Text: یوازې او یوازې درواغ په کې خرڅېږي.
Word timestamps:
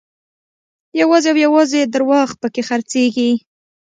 یوازې 1.01 1.27
او 1.33 1.37
یوازې 1.45 1.81
درواغ 1.93 2.29
په 2.41 2.47
کې 2.53 2.61
خرڅېږي. 2.67 3.31